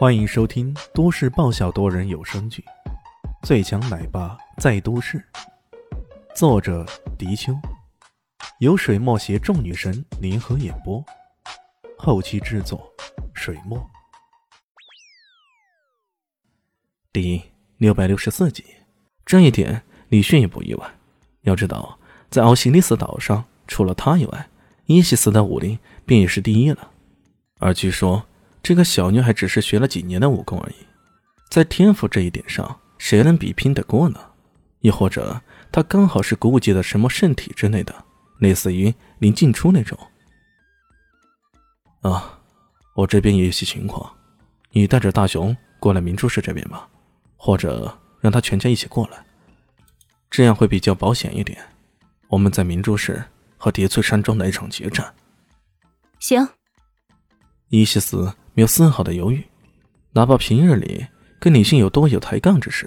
[0.00, 2.64] 欢迎收听都市爆笑多人有声剧
[3.46, 5.18] 《最强奶爸在都市》，
[6.34, 6.86] 作者：
[7.18, 7.52] 迪秋，
[8.60, 11.04] 由水墨携众女神联合演播，
[11.98, 12.90] 后期制作：
[13.34, 13.78] 水墨。
[17.12, 17.42] 第
[17.76, 18.64] 六百六十四集，
[19.26, 20.94] 这一点李迅也不意外。
[21.42, 21.98] 要知道，
[22.30, 24.48] 在奥西里斯岛上，除了他以外，
[24.86, 26.90] 伊西斯的武力便也是第一了。
[27.58, 28.24] 而据说。
[28.62, 30.74] 这个小女孩只是学了几年的武功而已，
[31.48, 34.20] 在天赋这一点上，谁能比拼得过呢？
[34.80, 35.40] 亦或者，
[35.72, 38.04] 她刚好是古武界的什么圣体之类的，
[38.38, 39.98] 类似于林静初那种？
[42.02, 42.38] 啊，
[42.94, 44.14] 我这边也有些情况，
[44.70, 46.88] 你带着大雄过来明珠市这边吧，
[47.36, 49.24] 或者让他全家一起过来，
[50.30, 51.58] 这样会比较保险一点。
[52.28, 53.24] 我们在明珠市
[53.56, 55.14] 和叠翠山庄的一场决战。
[56.18, 56.46] 行。
[57.70, 58.32] 伊西斯。
[58.60, 59.42] 有丝毫的犹豫，
[60.12, 61.06] 哪怕平日里
[61.38, 62.86] 跟李迅有多有抬杠之事，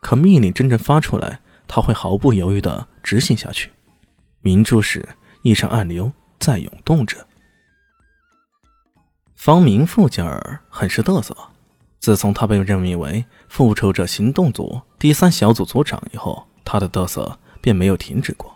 [0.00, 3.70] 可命令真正发出来，他会毫不犹豫的执行下去。
[4.40, 5.08] 明珠市
[5.42, 7.24] 一场暗流在涌动着。
[9.36, 11.36] 方明富家儿很是嘚瑟，
[12.00, 18.52] 自从他被任命为复仇者行动组第三小组组长以后，他的嘚瑟便没有停止过。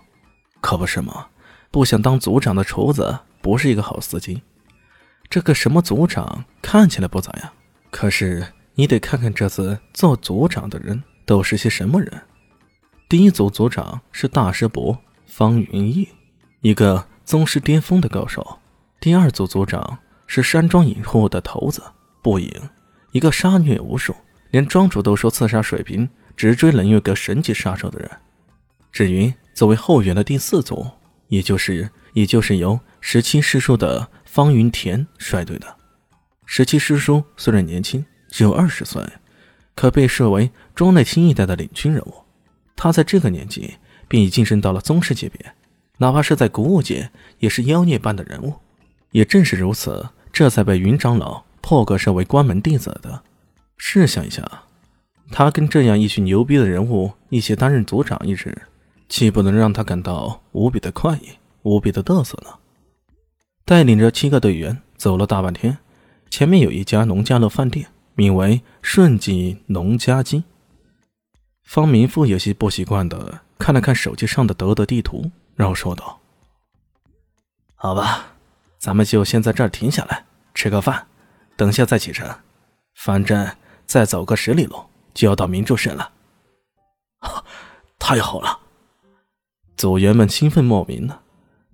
[0.60, 1.28] 可不是吗？
[1.70, 4.42] 不想当组长的厨子不是一个好司机。
[5.28, 7.52] 这个什么组长看起来不咋样，
[7.90, 12.22] 可是你得看看这次做组长的人都是些什么人。
[13.08, 16.08] 第一组组长是大师伯方云逸，
[16.60, 18.42] 一个宗师巅峰的高手；
[19.00, 21.82] 第二组组长是山庄隐户的头子
[22.22, 22.50] 不影，
[23.12, 24.14] 一个杀虐无数，
[24.50, 28.10] 连庄主都说刺杀水平直追冷月阁神级杀手的人。
[28.92, 30.86] 至于作为后援的第四组，
[31.28, 34.08] 也就是也就是由十七师叔的。
[34.36, 35.66] 方云田率队的
[36.44, 39.02] 十七师叔虽然年轻，只有二十岁，
[39.74, 42.12] 可被视为庄内新一代的领军人物。
[42.76, 43.72] 他在这个年纪
[44.06, 45.54] 便已晋升到了宗师级别，
[45.96, 48.52] 哪怕是在古武界也是妖孽般的人物。
[49.10, 53.22] 也正是如此，这才被云长老破格设为关门弟子的。
[53.78, 54.46] 试想一下，
[55.30, 58.54] 他跟这样一群牛逼的人物一起担任组长一职，
[59.08, 61.30] 岂不能让他感到无比的快意、
[61.62, 62.50] 无比的嘚瑟呢？
[63.66, 65.76] 带领着七个队员走了大半天，
[66.30, 70.44] 前面有一家农家乐饭店，名为“顺记农家鸡”。
[71.66, 76.20] 方明富有些不习惯的看了看手机上的德德地图，然后说道
[77.74, 78.36] ：“好吧，
[78.78, 81.08] 咱们就先在这儿停下来吃个饭，
[81.56, 82.32] 等下再启程。
[82.94, 83.50] 反正
[83.84, 84.80] 再走个十里路
[85.12, 86.12] 就要到明珠市了。”
[87.98, 88.60] 太好了！
[89.76, 91.18] 组员们兴奋莫名呢。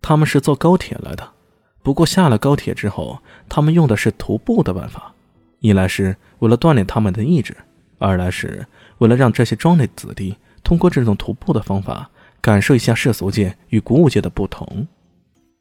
[0.00, 1.34] 他们是坐高铁来的。
[1.82, 5.12] 不过下了高铁之后，他们用的是徒步的办法，
[5.60, 7.56] 一来是为了锻炼他们的意志，
[7.98, 8.66] 二来是
[8.98, 12.08] 为了让这些庄内子弟通过这种徒步的方法，
[12.40, 14.86] 感受一下世俗界与古武界的不同。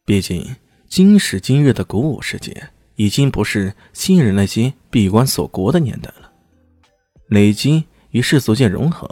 [0.05, 0.55] 毕竟
[0.87, 6.31] 今时今日的古武世界已经不是新人那些闭关锁国的年代了，
[7.27, 9.09] 累积与世俗界融合，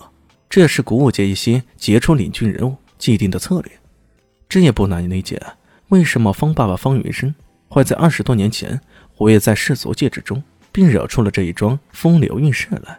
[0.47, 3.71] 这是古武界一些杰出领军人物既定的策略，
[4.47, 5.41] 这也不难理解。
[5.89, 7.33] 为什么方爸爸方云生
[7.67, 8.79] 会在二十多年前
[9.13, 10.41] 活跃在世俗界之中，
[10.71, 12.97] 并惹出了这一桩风流韵事来？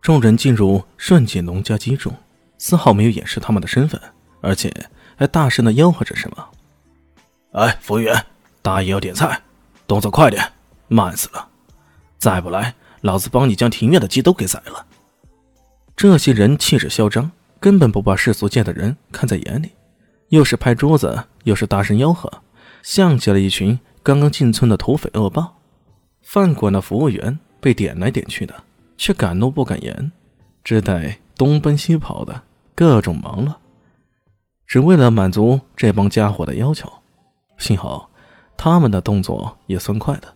[0.00, 2.14] 众人进入顺景农家鸡中，
[2.58, 4.00] 丝毫没有掩饰他们的身份，
[4.40, 4.72] 而且
[5.16, 6.48] 还大声的吆喝着什么
[7.52, 8.24] ：“哎，服务员，
[8.60, 9.40] 大爷要点菜，
[9.86, 10.52] 动作快点，
[10.88, 11.48] 慢死了！
[12.18, 14.86] 再不来，老子帮你将庭院的鸡都给宰了！”
[15.96, 19.70] 这些人气势嚣张，根本不把世俗界的人看在眼里。
[20.28, 22.30] 又是拍桌子，又是大声吆喝，
[22.82, 25.52] 像极了一群刚刚进村的土匪恶霸。
[26.22, 28.62] 饭馆的服务员被点来点去的，
[28.96, 30.12] 却敢怒不敢言，
[30.62, 32.42] 只得东奔西跑的，
[32.74, 33.58] 各种忙了，
[34.66, 36.90] 只为了满足这帮家伙的要求。
[37.58, 38.10] 幸好，
[38.56, 40.34] 他们的动作也算快的，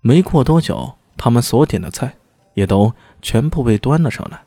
[0.00, 2.16] 没过多久，他们所点的菜
[2.54, 2.92] 也都
[3.22, 4.42] 全部被端了上来。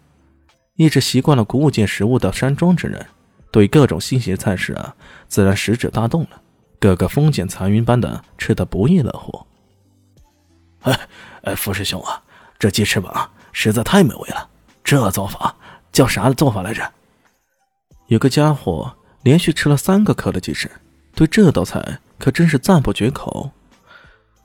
[0.76, 3.06] 一直习惯了古物界食物的山庄之人。
[3.54, 4.96] 对各种新鲜菜式啊，
[5.28, 6.42] 自然食指大动了，
[6.80, 9.46] 个个风卷残云般的吃得不亦乐乎。
[10.82, 11.00] 哎
[11.46, 12.24] 哎，傅师兄啊，
[12.58, 14.50] 这鸡翅膀实在太美味了，
[14.84, 15.56] 这做法
[15.92, 16.92] 叫啥做法来着？
[18.08, 20.72] 有个家伙连续吃了三个可乐鸡翅，
[21.14, 23.52] 对这道菜可真是赞不绝口。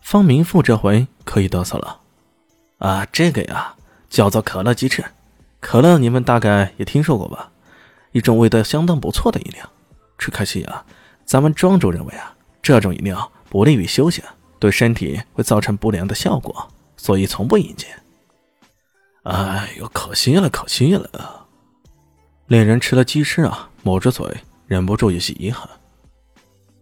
[0.02, 2.00] 方明富这回可以嘚瑟了，
[2.76, 3.74] 啊，这个呀
[4.10, 5.02] 叫做可乐鸡翅，
[5.60, 7.50] 可乐你们大概也听说过吧？
[8.12, 9.68] 一种味道相当不错的饮料，
[10.16, 10.84] 只可惜啊，
[11.24, 14.22] 咱们庄主认为啊，这种饮料不利于休息，
[14.58, 17.90] 对身体会造成不良的效果，所以从不引荐。
[19.24, 21.46] 哎呦，可惜了，可惜了！
[22.46, 24.26] 猎人吃了鸡翅啊，抹着嘴，
[24.66, 25.68] 忍不住有些遗憾。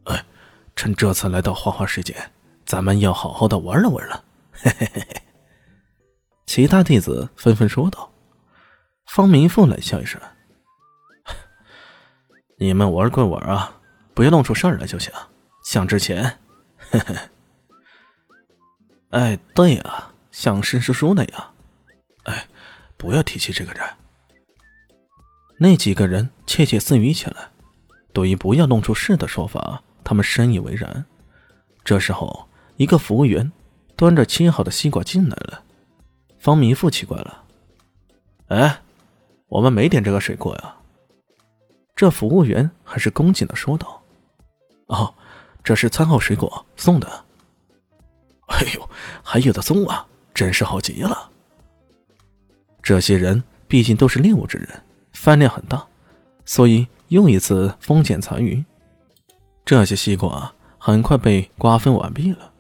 [0.05, 0.25] 哎，
[0.77, 2.15] 趁这次来到花花世界，
[2.65, 4.23] 咱们要好好的玩了玩了。
[4.53, 5.23] 嘿嘿嘿嘿。
[6.47, 8.09] 其他弟子纷纷说道。
[9.07, 10.21] 方明富冷笑一声
[12.59, 13.81] ：“你们玩归玩啊，
[14.15, 15.13] 不要弄出事儿来就行。
[15.63, 16.39] 像之前，
[16.79, 17.15] 嘿嘿。
[19.11, 21.55] 哎，对呀，像申师叔那样。
[22.25, 22.47] 哎，
[22.97, 23.83] 不要提起这个人。”
[25.59, 27.51] 那几个人窃窃私语起来。
[28.13, 31.05] 对于“不要弄出事”的说法，他们深以为然。
[31.85, 33.53] 这时候，一个服务员
[33.97, 35.63] 端着切好的西瓜进来了。
[36.39, 37.45] 方明富奇怪了
[38.49, 38.81] ：“哎，
[39.49, 40.77] 我们没点这个水果呀？”
[41.97, 44.01] 这服务员还是恭敬的说道
[44.87, 45.13] ：“哦，
[45.65, 47.25] 这是餐后水果送的。”
[48.47, 48.89] 哎呦，
[49.25, 51.31] 还有的送啊，真是好极了。
[52.81, 54.69] 这些人毕竟都是猎物之人，
[55.13, 55.85] 饭量很大，
[56.45, 56.87] 所以。
[57.11, 58.65] 又一次风险残余，
[59.65, 62.51] 这些西瓜很快被瓜分完毕了。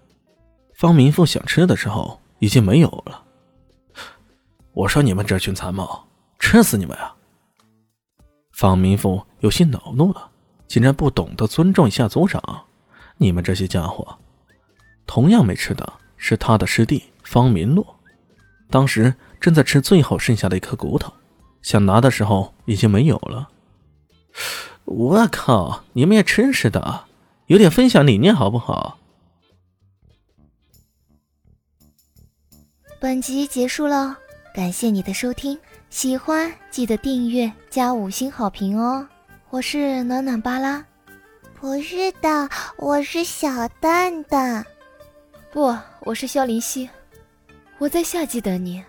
[0.72, 3.24] 方明富想吃的时候已经没有了。
[4.72, 6.06] 我说你们这群残毛，
[6.38, 7.12] 吃死你们呀！
[8.56, 10.30] 方明富有些恼怒了，
[10.66, 12.64] 竟然不懂得尊重一下族长。
[13.18, 14.16] 你们这些家伙，
[15.06, 17.96] 同样没吃的是他的师弟方明洛，
[18.70, 21.12] 当时正在吃最后剩下的一颗骨头，
[21.60, 23.50] 想拿的时候已经没有了。
[24.86, 25.84] 我靠！
[25.92, 27.04] 你们也真是的，
[27.48, 28.98] 有点分享理念好不好？
[32.98, 34.16] 本集结束了，
[34.54, 35.58] 感谢你的收听，
[35.88, 39.06] 喜欢记得订阅加五星好评哦！
[39.50, 40.84] 我是暖暖巴拉，
[41.58, 44.64] 不是的，我是小蛋蛋，
[45.52, 46.90] 不，我是萧林希，
[47.78, 48.84] 我在夏季等你。